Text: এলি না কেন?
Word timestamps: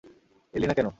এলি 0.53 0.65
না 0.67 0.73
কেন? 0.73 0.87